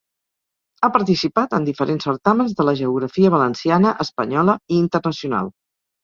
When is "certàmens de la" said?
2.07-2.73